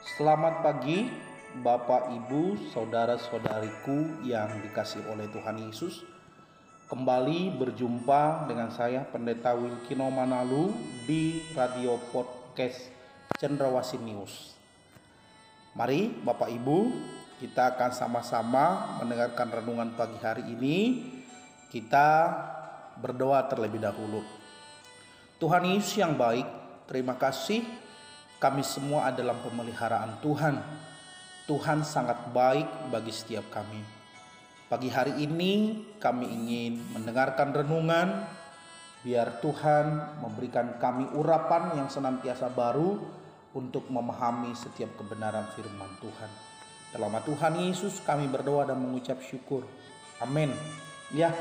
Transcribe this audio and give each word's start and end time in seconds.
Selamat 0.00 0.64
pagi, 0.64 1.12
Bapak, 1.60 2.08
Ibu, 2.08 2.72
saudara-saudariku 2.72 4.24
yang 4.24 4.48
dikasih 4.64 5.04
oleh 5.12 5.28
Tuhan 5.28 5.60
Yesus. 5.60 6.08
Kembali 6.88 7.52
berjumpa 7.60 8.48
dengan 8.48 8.72
saya 8.72 9.04
Pendeta 9.04 9.52
Wilkino 9.52 10.08
Manalu 10.08 10.72
di 11.04 11.44
Radio 11.52 12.00
Podcast 12.16 12.88
Cendrawasih 13.36 14.00
News. 14.00 14.56
Mari 15.76 16.08
Bapak 16.24 16.48
Ibu, 16.48 16.78
kita 17.36 17.76
akan 17.76 17.92
sama-sama 17.92 18.96
mendengarkan 19.04 19.52
renungan 19.52 19.92
pagi 20.00 20.16
hari 20.24 20.48
ini. 20.48 20.76
Kita 21.68 22.08
berdoa 22.96 23.44
terlebih 23.52 23.84
dahulu. 23.84 24.24
Tuhan 25.36 25.76
Yesus 25.76 26.00
yang 26.00 26.16
baik, 26.16 26.48
terima 26.88 27.20
kasih 27.20 27.89
kami 28.40 28.64
semua 28.64 29.12
adalah 29.12 29.36
pemeliharaan 29.44 30.16
Tuhan. 30.24 30.56
Tuhan 31.44 31.84
sangat 31.84 32.32
baik 32.32 32.88
bagi 32.88 33.12
setiap 33.12 33.52
kami. 33.52 33.84
Pagi 34.64 34.88
hari 34.88 35.20
ini 35.20 35.84
kami 36.00 36.24
ingin 36.24 36.80
mendengarkan 36.96 37.52
renungan 37.52 38.24
biar 39.04 39.44
Tuhan 39.44 40.16
memberikan 40.24 40.80
kami 40.80 41.12
urapan 41.12 41.76
yang 41.76 41.92
senantiasa 41.92 42.48
baru 42.48 42.96
untuk 43.52 43.92
memahami 43.92 44.56
setiap 44.56 44.96
kebenaran 44.96 45.44
firman 45.52 45.90
Tuhan. 46.00 46.30
Dalam 46.96 47.12
Tuhan 47.20 47.54
Yesus 47.60 48.00
kami 48.00 48.24
berdoa 48.30 48.64
dan 48.64 48.80
mengucap 48.80 49.20
syukur. 49.20 49.68
Amin. 50.22 50.48
Ya, 51.12 51.34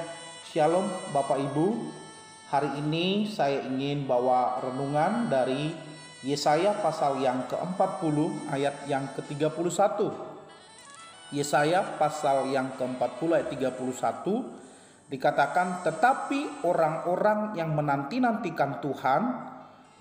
Shalom 0.50 0.90
Bapak 1.14 1.38
Ibu. 1.38 1.94
Hari 2.50 2.82
ini 2.82 3.30
saya 3.30 3.62
ingin 3.70 4.10
bawa 4.10 4.58
renungan 4.66 5.30
dari 5.30 5.70
Yesaya 6.20 6.76
pasal 6.84 7.24
yang 7.24 7.48
ke-40 7.48 8.18
ayat 8.52 8.76
yang 8.92 9.08
ke-31. 9.16 10.12
Yesaya 11.32 11.96
pasal 11.96 12.52
yang 12.52 12.76
ke-40 12.76 13.30
ayat 13.40 13.48
31 13.48 14.60
dikatakan 15.08 15.82
tetapi 15.88 16.68
orang-orang 16.68 17.56
yang 17.56 17.72
menanti-nantikan 17.72 18.84
Tuhan 18.84 19.22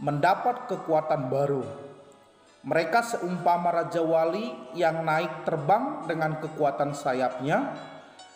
mendapat 0.03 0.67
kekuatan 0.67 1.31
baru. 1.31 1.65
Mereka 2.67 3.01
seumpama 3.07 3.71
raja 3.71 4.03
wali 4.03 4.51
yang 4.75 5.07
naik 5.07 5.47
terbang 5.47 6.03
dengan 6.11 6.43
kekuatan 6.43 6.99
sayapnya. 6.99 7.79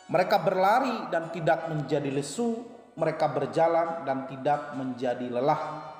Mereka 0.06 0.38
berlari 0.38 1.10
dan 1.10 1.34
tidak 1.34 1.66
menjadi 1.66 2.14
lesu, 2.14 2.62
mereka 2.94 3.26
berjalan 3.26 4.06
dan 4.06 4.30
tidak 4.30 4.78
menjadi 4.78 5.26
lelah. 5.26 5.92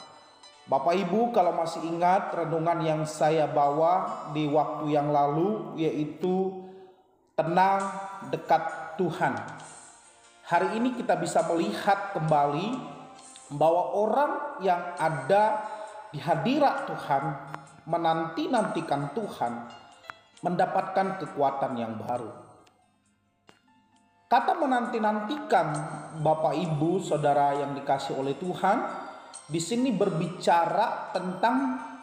Bapak 0.73 0.97
Ibu 0.97 1.37
kalau 1.37 1.53
masih 1.53 1.85
ingat 1.85 2.33
renungan 2.33 2.81
yang 2.81 3.05
saya 3.05 3.45
bawa 3.45 4.25
di 4.33 4.49
waktu 4.49 4.97
yang 4.97 5.13
lalu 5.13 5.77
yaitu 5.77 6.65
tenang 7.37 7.93
dekat 8.33 8.97
Tuhan. 8.97 9.37
Hari 10.49 10.81
ini 10.81 10.97
kita 10.97 11.21
bisa 11.21 11.45
melihat 11.45 12.17
kembali 12.17 12.73
bahwa 13.53 13.85
orang 14.01 14.33
yang 14.65 14.81
ada 14.97 15.61
di 16.09 16.17
hadirat 16.17 16.89
Tuhan 16.89 17.25
menanti-nantikan 17.85 19.13
Tuhan 19.13 19.53
mendapatkan 20.41 21.21
kekuatan 21.21 21.73
yang 21.77 22.01
baru. 22.01 22.33
Kata 24.25 24.57
menanti-nantikan 24.57 25.67
Bapak 26.25 26.57
Ibu 26.57 27.05
Saudara 27.05 27.61
yang 27.61 27.77
dikasih 27.77 28.17
oleh 28.17 28.33
Tuhan 28.41 29.02
di 29.49 29.61
sini 29.61 29.93
berbicara 29.93 31.13
tentang 31.13 31.57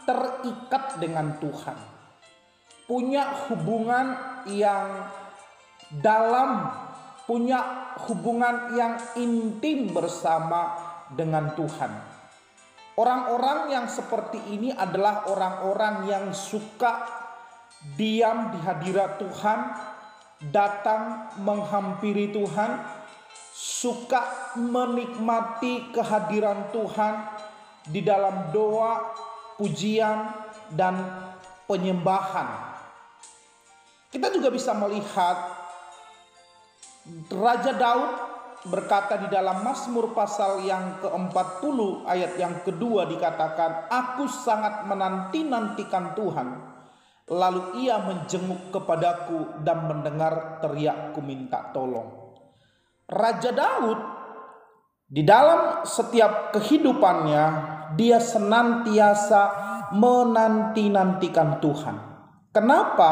terikat 0.06 1.02
dengan 1.02 1.38
Tuhan. 1.42 1.78
Punya 2.90 3.50
hubungan 3.50 4.08
yang 4.50 5.10
dalam, 6.02 6.70
punya 7.30 7.94
hubungan 8.10 8.74
yang 8.74 8.98
intim 9.18 9.94
bersama 9.94 10.74
dengan 11.14 11.54
Tuhan. 11.54 11.92
Orang-orang 13.00 13.72
yang 13.72 13.86
seperti 13.88 14.42
ini 14.52 14.76
adalah 14.76 15.30
orang-orang 15.30 16.10
yang 16.10 16.26
suka 16.36 17.08
diam 17.96 18.52
di 18.52 18.60
hadirat 18.60 19.22
Tuhan, 19.24 19.60
datang 20.52 21.32
menghampiri 21.40 22.36
Tuhan, 22.36 22.99
suka 23.60 24.56
menikmati 24.56 25.92
kehadiran 25.92 26.72
Tuhan 26.72 27.16
di 27.92 28.00
dalam 28.00 28.56
doa, 28.56 29.12
pujian, 29.60 30.32
dan 30.72 30.96
penyembahan. 31.68 32.72
Kita 34.08 34.32
juga 34.32 34.48
bisa 34.48 34.72
melihat 34.80 35.60
Raja 37.28 37.76
Daud 37.76 38.12
berkata 38.64 39.20
di 39.20 39.28
dalam 39.28 39.60
Mazmur 39.60 40.16
pasal 40.16 40.64
yang 40.64 41.04
ke-40 41.04 41.78
ayat 42.08 42.32
yang 42.40 42.64
kedua 42.64 43.12
dikatakan, 43.12 43.92
Aku 43.92 44.24
sangat 44.32 44.88
menanti-nantikan 44.88 46.16
Tuhan 46.16 46.70
Lalu 47.30 47.86
ia 47.86 48.02
menjenguk 48.02 48.74
kepadaku 48.74 49.62
dan 49.62 49.86
mendengar 49.86 50.58
teriakku 50.66 51.22
minta 51.22 51.70
tolong. 51.70 52.19
Raja 53.10 53.50
Daud 53.50 54.00
di 55.10 55.26
dalam 55.26 55.82
setiap 55.82 56.54
kehidupannya 56.54 57.46
dia 57.98 58.22
senantiasa 58.22 59.42
menanti-nantikan 59.98 61.58
Tuhan. 61.58 61.98
Kenapa? 62.54 63.12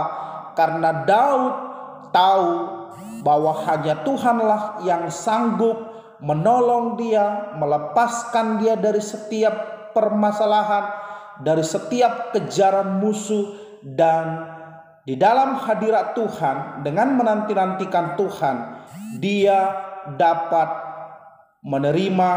Karena 0.53 1.01
Daud 1.01 1.53
tahu 2.13 2.49
bahwa 3.25 3.57
hanya 3.65 4.05
Tuhanlah 4.05 4.85
yang 4.85 5.09
sanggup 5.09 5.77
menolong 6.21 6.97
dia, 6.97 7.53
melepaskan 7.57 8.61
dia 8.61 8.77
dari 8.77 9.01
setiap 9.01 9.89
permasalahan, 9.97 10.85
dari 11.41 11.65
setiap 11.65 12.33
kejaran 12.33 13.01
musuh, 13.01 13.53
dan 13.81 14.56
di 15.07 15.15
dalam 15.15 15.55
hadirat 15.55 16.11
Tuhan 16.19 16.83
dengan 16.83 17.15
menanti-nantikan 17.15 18.19
Tuhan 18.19 18.55
dia 19.23 19.71
dapat 20.19 20.67
menerima 21.63 22.31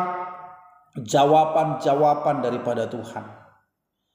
jawaban-jawaban 1.02 2.46
daripada 2.46 2.86
Tuhan. 2.86 3.26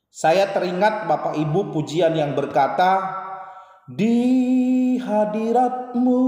Saya 0.07 0.55
teringat 0.55 1.11
Bapak 1.11 1.35
Ibu 1.35 1.75
pujian 1.75 2.15
yang 2.15 2.31
berkata 2.31 3.11
di 3.91 4.95
hadiratmu 5.03 6.21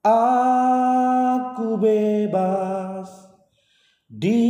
aku 0.00 1.68
bebas 1.76 3.12
di 4.08 4.40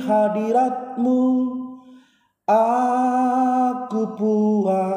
hadiratmu 0.00 1.20
aku 2.48 4.02
puas 4.16 4.95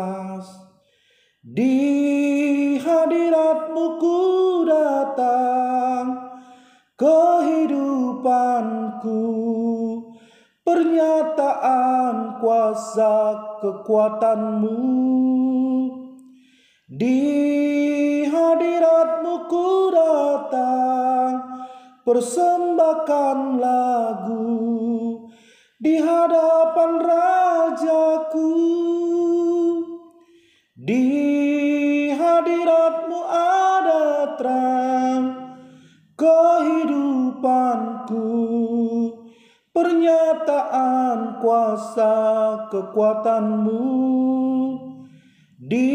kehidupanku 7.00 9.24
pernyataan 10.68 12.44
kuasa 12.44 13.16
kekuatanmu. 13.64 14.76
Di 16.90 17.22
hadiratmu 18.28 19.46
ku 19.48 19.94
datang 19.94 21.38
persembahkan 22.04 23.62
lagu 23.62 24.50
di 25.80 25.96
hadapan 26.02 27.00
rajaku 27.00 27.39
kuasa 41.40 42.14
kekuatanmu 42.72 43.84
di 45.60 45.92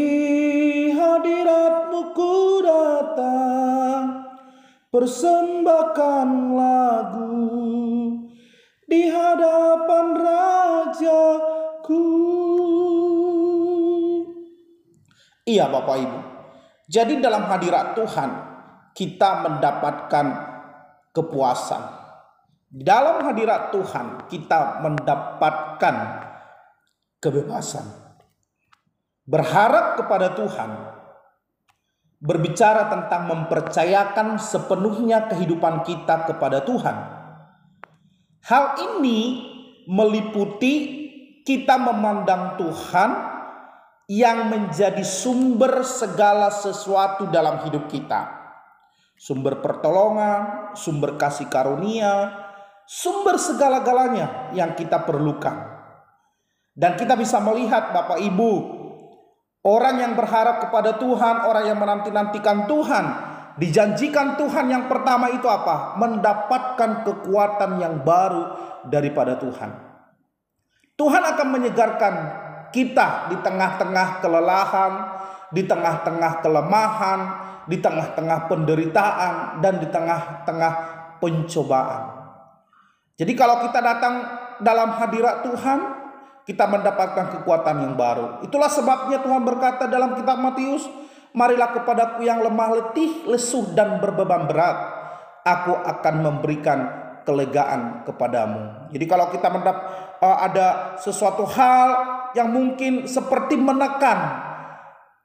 hadiratmu 0.93 2.13
ku 2.13 2.61
datang 2.61 4.25
persembahkan 4.89 6.29
lagu 6.53 7.37
di 8.85 9.09
hadapan 9.09 10.05
rajaku. 10.17 12.05
Iya 15.45 15.69
Bapak 15.69 15.97
Ibu. 16.01 16.19
Jadi 16.85 17.17
dalam 17.17 17.49
hadirat 17.49 17.97
Tuhan 17.97 18.29
kita 18.93 19.45
mendapatkan 19.45 20.25
kepuasan. 21.11 22.04
Dalam 22.75 23.23
hadirat 23.23 23.71
Tuhan 23.71 24.27
kita 24.27 24.83
mendapatkan 24.83 25.95
kebebasan. 27.23 27.87
Berharap 29.23 29.95
kepada 29.95 30.35
Tuhan 30.35 30.69
berbicara 32.19 32.91
tentang 32.91 33.31
mempercayakan 33.31 34.35
sepenuhnya 34.35 35.31
kehidupan 35.31 35.87
kita 35.87 36.27
kepada 36.27 36.67
Tuhan. 36.67 36.97
Hal 38.43 38.75
ini 38.77 39.19
meliputi 39.87 40.73
kita 41.47 41.79
memandang 41.79 42.59
Tuhan 42.59 43.09
yang 44.11 44.51
menjadi 44.51 45.01
sumber 45.01 45.79
segala 45.81 46.51
sesuatu 46.51 47.31
dalam 47.31 47.63
hidup 47.65 47.87
kita. 47.87 48.35
Sumber 49.15 49.63
pertolongan, 49.63 50.75
sumber 50.77 51.15
kasih 51.17 51.49
karunia, 51.49 52.44
sumber 52.85 53.41
segala-galanya 53.41 54.53
yang 54.53 54.77
kita 54.77 55.01
perlukan. 55.03 55.73
Dan 56.75 56.95
kita 56.99 57.17
bisa 57.17 57.41
melihat 57.41 57.91
Bapak 57.91 58.19
Ibu, 58.21 58.51
orang 59.65 59.95
yang 60.01 60.13
berharap 60.13 60.69
kepada 60.69 60.99
Tuhan, 61.01 61.47
orang 61.47 61.65
yang 61.65 61.79
menanti-nantikan 61.79 62.69
Tuhan, 62.69 63.05
dijanjikan 63.57 64.35
Tuhan 64.35 64.65
yang 64.69 64.85
pertama 64.85 65.31
itu 65.31 65.47
apa? 65.47 65.95
Mendapatkan 65.97 67.07
kekuatan 67.07 67.79
yang 67.79 68.03
baru 68.03 68.43
daripada 68.85 69.39
Tuhan. 69.39 69.71
Tuhan 70.95 71.23
akan 71.23 71.47
menyegarkan 71.51 72.13
kita 72.71 73.31
di 73.31 73.39
tengah-tengah 73.39 74.19
kelelahan, 74.19 74.93
di 75.51 75.63
tengah-tengah 75.63 76.43
kelemahan, 76.43 77.19
di 77.67 77.79
tengah-tengah 77.79 78.51
penderitaan, 78.51 79.63
dan 79.63 79.79
di 79.79 79.87
tengah-tengah 79.87 80.73
pencobaan. 81.23 82.14
Jadi, 83.15 83.31
kalau 83.33 83.63
kita 83.63 83.79
datang 83.79 84.13
dalam 84.59 84.95
hadirat 84.95 85.43
Tuhan, 85.47 85.79
kita 86.45 86.69
mendapatkan 86.69 87.41
kekuatan 87.41 87.75
yang 87.81 87.93
baru. 87.97 88.45
Itulah 88.45 88.69
sebabnya 88.69 89.19
Tuhan 89.19 89.41
berkata 89.41 89.89
dalam 89.89 90.13
kitab 90.13 90.37
Matius, 90.37 90.85
"Marilah 91.33 91.73
kepadaku 91.73 92.21
yang 92.21 92.39
lemah 92.45 92.69
letih, 92.79 93.25
lesuh 93.25 93.73
dan 93.73 93.97
berbeban 93.97 94.45
berat, 94.45 94.77
aku 95.41 95.73
akan 95.73 96.15
memberikan 96.21 96.79
kelegaan 97.25 98.05
kepadamu." 98.05 98.93
Jadi 98.93 99.05
kalau 99.09 99.33
kita 99.33 99.49
mendap 99.49 99.77
uh, 100.21 100.37
ada 100.37 100.95
sesuatu 101.01 101.49
hal 101.49 101.89
yang 102.37 102.53
mungkin 102.53 103.09
seperti 103.09 103.57
menekan 103.57 104.45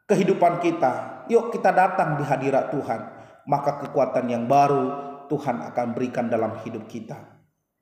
kehidupan 0.08 0.56
kita, 0.64 1.26
yuk 1.28 1.52
kita 1.52 1.69
datang 1.69 2.16
di 2.16 2.25
hadirat 2.25 2.72
Tuhan, 2.72 3.00
maka 3.44 3.76
kekuatan 3.76 4.25
yang 4.25 4.48
baru 4.48 5.12
Tuhan 5.28 5.69
akan 5.69 5.86
berikan 5.93 6.32
dalam 6.32 6.56
hidup 6.64 6.88
kita. 6.88 7.39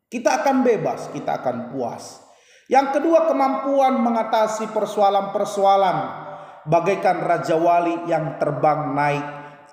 Kita 0.08 0.40
akan 0.40 0.64
bebas, 0.64 1.12
kita 1.12 1.44
akan 1.44 1.76
puas. 1.76 2.24
Yang 2.68 3.00
kedua 3.00 3.28
kemampuan 3.28 4.00
mengatasi 4.00 4.72
persoalan-persoalan 4.72 5.98
bagaikan 6.68 7.24
raja 7.24 7.56
wali 7.56 8.08
yang 8.08 8.36
terbang 8.36 8.92
naik 8.92 9.26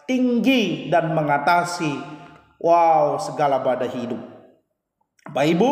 tinggi 0.08 0.88
dan 0.88 1.12
mengatasi 1.12 1.92
wow 2.60 3.20
segala 3.20 3.60
badai 3.60 3.92
hidup. 3.92 4.22
Bapak 5.32 5.46
Ibu, 5.56 5.72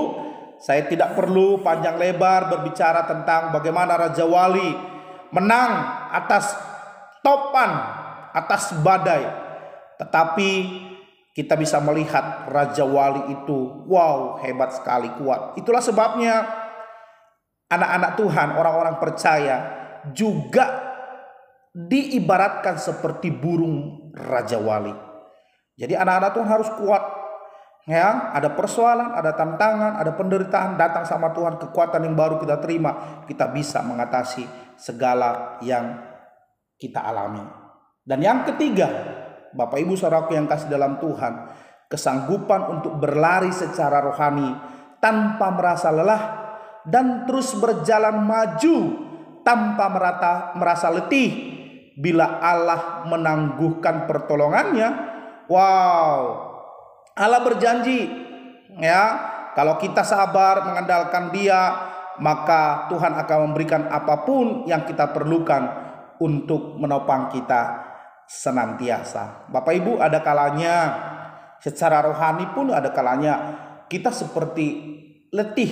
saya 0.59 0.87
tidak 0.87 1.15
perlu 1.15 1.59
panjang 1.63 1.99
lebar 1.99 2.51
berbicara 2.51 3.07
tentang 3.07 3.51
bagaimana 3.55 3.99
raja 3.99 4.23
wali 4.27 4.73
menang 5.31 5.71
atas 6.11 6.55
topan, 7.23 7.71
atas 8.31 8.75
badai. 8.83 9.23
Tetapi 9.99 10.49
kita 11.33 11.57
bisa 11.57 11.81
melihat 11.81 12.45
raja 12.45 12.85
wali 12.85 13.33
itu 13.33 13.89
wow 13.89 14.37
hebat 14.45 14.77
sekali 14.77 15.09
kuat. 15.17 15.57
Itulah 15.57 15.81
sebabnya 15.81 16.45
anak-anak 17.73 18.11
Tuhan, 18.21 18.47
orang-orang 18.53 18.95
percaya 19.01 19.55
juga 20.13 20.93
diibaratkan 21.73 22.77
seperti 22.77 23.33
burung 23.33 24.09
raja 24.13 24.61
wali. 24.61 24.93
Jadi 25.73 25.97
anak-anak 25.97 26.31
Tuhan 26.37 26.49
harus 26.49 26.69
kuat. 26.77 27.03
Ya, 27.83 28.31
ada 28.31 28.47
persoalan, 28.55 29.11
ada 29.11 29.35
tantangan, 29.35 29.99
ada 29.99 30.15
penderitaan 30.15 30.79
datang 30.79 31.03
sama 31.03 31.35
Tuhan, 31.35 31.59
kekuatan 31.59 32.07
yang 32.07 32.15
baru 32.15 32.39
kita 32.39 32.63
terima, 32.63 33.19
kita 33.27 33.51
bisa 33.51 33.83
mengatasi 33.83 34.47
segala 34.79 35.59
yang 35.59 35.99
kita 36.79 37.03
alami. 37.03 37.43
Dan 38.07 38.23
yang 38.23 38.47
ketiga, 38.47 38.87
Bapak 39.53 39.77
Ibu 39.77 39.93
Saudaraku 39.93 40.33
yang 40.33 40.49
kasih 40.49 40.69
dalam 40.69 40.97
Tuhan, 40.97 41.33
kesanggupan 41.85 42.73
untuk 42.73 42.97
berlari 42.97 43.53
secara 43.53 44.01
rohani 44.01 44.49
tanpa 44.97 45.53
merasa 45.53 45.93
lelah 45.93 46.23
dan 46.89 47.29
terus 47.29 47.53
berjalan 47.53 48.17
maju 48.25 48.77
tanpa 49.45 49.85
merata, 49.93 50.33
merasa 50.57 50.89
letih 50.89 51.53
bila 51.93 52.41
Allah 52.41 53.05
menangguhkan 53.05 54.09
pertolongannya. 54.09 54.89
Wow. 55.45 56.21
Allah 57.13 57.41
berjanji 57.45 58.09
ya, 58.81 59.03
kalau 59.53 59.77
kita 59.77 60.01
sabar 60.01 60.65
mengandalkan 60.65 61.29
Dia, 61.29 61.61
maka 62.17 62.89
Tuhan 62.89 63.13
akan 63.21 63.37
memberikan 63.53 63.85
apa 63.85 64.25
pun 64.25 64.65
yang 64.65 64.81
kita 64.81 65.13
perlukan 65.13 65.61
untuk 66.17 66.81
menopang 66.81 67.29
kita 67.29 67.92
senantiasa. 68.27 69.47
Bapak 69.51 69.73
Ibu, 69.75 69.99
ada 69.99 70.19
kalanya 70.23 70.75
secara 71.63 72.03
rohani 72.03 72.51
pun 72.51 72.75
ada 72.75 72.91
kalanya 72.91 73.33
kita 73.87 74.11
seperti 74.11 74.67
letih 75.31 75.71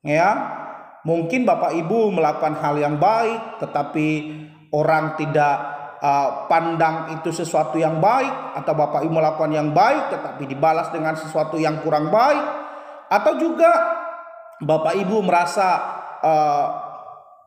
ya 0.00 0.30
mungkin 1.04 1.44
Bapak 1.44 1.76
Ibu 1.76 2.16
melakukan 2.16 2.56
hal 2.64 2.80
yang 2.80 2.96
baik 2.96 3.60
tetapi 3.60 4.08
orang 4.72 5.20
tidak 5.20 5.56
uh, 6.00 6.48
pandang 6.48 7.12
itu 7.12 7.28
sesuatu 7.28 7.76
yang 7.76 8.00
baik 8.00 8.56
atau 8.56 8.72
Bapak 8.72 9.04
Ibu 9.04 9.12
melakukan 9.12 9.52
yang 9.52 9.76
baik 9.76 10.16
tetapi 10.16 10.48
dibalas 10.48 10.88
dengan 10.88 11.12
sesuatu 11.12 11.60
yang 11.60 11.84
kurang 11.84 12.08
baik 12.08 12.44
atau 13.12 13.32
juga 13.36 13.70
Bapak 14.64 14.96
Ibu 14.96 15.20
merasa 15.20 15.68
uh, 16.24 16.66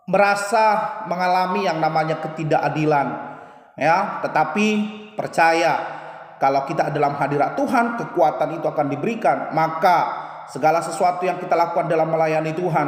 merasa 0.06 0.66
mengalami 1.10 1.66
yang 1.66 1.82
namanya 1.82 2.22
ketidakadilan 2.22 3.39
ya 3.80 4.20
tetapi 4.28 4.68
percaya 5.16 6.00
kalau 6.40 6.64
kita 6.68 6.92
dalam 6.92 7.16
hadirat 7.20 7.56
Tuhan 7.56 8.00
kekuatan 8.00 8.60
itu 8.60 8.66
akan 8.68 8.88
diberikan. 8.88 9.52
Maka 9.52 9.98
segala 10.48 10.80
sesuatu 10.80 11.28
yang 11.28 11.38
kita 11.38 11.54
lakukan 11.54 11.86
dalam 11.86 12.10
melayani 12.10 12.56
Tuhan 12.56 12.88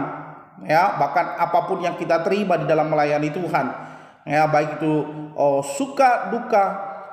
ya 0.65 0.97
bahkan 0.97 1.38
apa 1.38 1.69
pun 1.69 1.81
yang 1.81 1.97
kita 1.97 2.25
terima 2.25 2.57
di 2.57 2.65
dalam 2.65 2.89
melayani 2.89 3.29
Tuhan 3.33 3.65
ya 4.25 4.50
baik 4.50 4.81
itu 4.81 4.93
oh, 5.38 5.62
suka 5.62 6.29
duka 6.33 6.63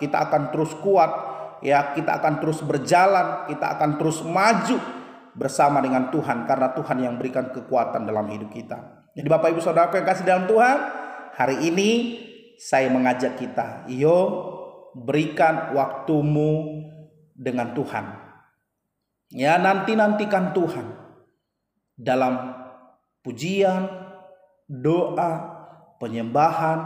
kita 0.01 0.29
akan 0.29 0.53
terus 0.53 0.73
kuat 0.81 1.11
ya 1.61 1.93
kita 1.93 2.17
akan 2.21 2.41
terus 2.41 2.65
berjalan 2.65 3.49
kita 3.49 3.77
akan 3.77 4.01
terus 4.01 4.25
maju 4.25 4.79
bersama 5.37 5.85
dengan 5.85 6.09
Tuhan 6.09 6.49
karena 6.49 6.73
Tuhan 6.73 6.97
yang 6.99 7.15
berikan 7.21 7.55
kekuatan 7.55 8.09
dalam 8.09 8.27
hidup 8.27 8.51
kita. 8.51 9.07
Jadi 9.15 9.29
Bapak 9.31 9.55
Ibu 9.55 9.63
Saudara 9.63 9.87
yang 9.95 10.07
kasih 10.07 10.27
dalam 10.27 10.45
Tuhan 10.51 10.77
hari 11.39 11.63
ini 11.63 11.91
saya 12.59 12.91
mengajak 12.91 13.39
kita 13.39 13.87
iyo 13.87 14.19
berikan 14.99 15.73
waktumu 15.79 16.83
dengan 17.39 17.71
Tuhan 17.71 18.29
Ya 19.29 19.61
nanti-nantikan 19.61 20.57
Tuhan 20.57 20.89
dalam 22.01 22.57
pujian, 23.21 23.85
doa, 24.65 25.33
penyembahan, 26.01 26.79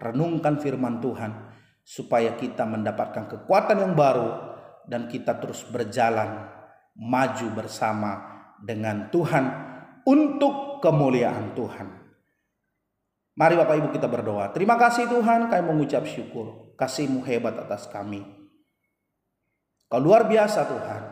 renungkan 0.00 0.56
firman 0.56 1.04
Tuhan 1.04 1.52
supaya 1.84 2.32
kita 2.40 2.64
mendapatkan 2.64 3.28
kekuatan 3.28 3.84
yang 3.84 3.92
baru 3.92 4.56
dan 4.88 5.04
kita 5.12 5.36
terus 5.36 5.68
berjalan 5.68 6.48
maju 6.96 7.46
bersama 7.52 8.12
dengan 8.64 9.12
Tuhan 9.12 9.44
untuk 10.08 10.80
kemuliaan 10.80 11.52
Tuhan. 11.52 12.01
Mari 13.32 13.56
Bapak 13.56 13.80
Ibu 13.80 13.88
kita 13.96 14.08
berdoa. 14.12 14.52
Terima 14.52 14.76
kasih 14.76 15.08
Tuhan 15.08 15.48
kami 15.48 15.64
mengucap 15.64 16.04
syukur. 16.04 16.76
Kasihmu 16.76 17.24
hebat 17.24 17.56
atas 17.56 17.88
kami. 17.88 18.20
Kau 19.88 20.00
luar 20.00 20.28
biasa 20.28 20.68
Tuhan. 20.68 21.02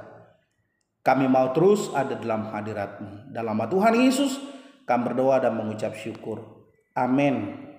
Kami 1.01 1.25
mau 1.33 1.49
terus 1.57 1.89
ada 1.97 2.13
dalam 2.13 2.53
hadiratmu. 2.53 3.33
Dalam 3.33 3.57
nama 3.57 3.65
Tuhan 3.73 3.97
Yesus, 3.97 4.37
kami 4.85 5.13
berdoa 5.13 5.41
dan 5.41 5.57
mengucap 5.57 5.97
syukur. 5.97 6.69
Amin. 6.93 7.70